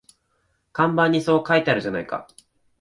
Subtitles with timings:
[0.73, 2.27] 看板にそう書いてあるじゃないか